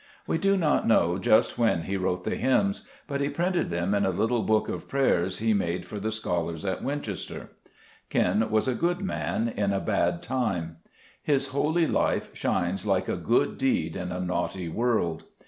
We 0.25 0.39
do 0.39 0.57
not 0.57 0.87
know 0.87 1.19
just 1.19 1.59
when 1.59 1.83
he 1.83 1.95
wrote 1.95 2.23
the 2.23 2.35
hymns, 2.35 2.87
but 3.05 3.21
he 3.21 3.29
printed 3.29 3.69
them 3.69 3.93
in 3.93 4.03
a 4.03 4.09
little 4.09 4.41
book 4.41 4.67
of 4.67 4.85
9 4.91 4.93
Zhe 4.93 4.93
Meet 4.93 4.93
Cburcb 4.93 4.93
1b*>mns* 4.93 5.09
prayers 5.09 5.37
he 5.37 5.53
made 5.53 5.85
for 5.85 5.99
the 5.99 6.11
scholars 6.11 6.65
at 6.65 6.83
Winchester. 6.83 7.49
Ken 8.09 8.49
was 8.49 8.67
a 8.67 8.73
good 8.73 9.01
man 9.01 9.47
in 9.55 9.71
a 9.71 9.79
bad 9.79 10.23
time. 10.23 10.77
His 11.21 11.49
holy 11.49 11.85
life 11.85 12.31
shines 12.35 12.87
like 12.87 13.07
"a 13.07 13.15
good 13.15 13.59
deed 13.59 13.95
in 13.95 14.11
a 14.11 14.19
naughty 14.19 14.69
world." 14.69 15.25